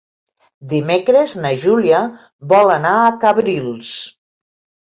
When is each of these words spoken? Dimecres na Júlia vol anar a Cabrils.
Dimecres 0.71 1.35
na 1.43 1.51
Júlia 1.67 2.01
vol 2.55 2.73
anar 2.79 2.97
a 3.05 3.15
Cabrils. 3.27 3.95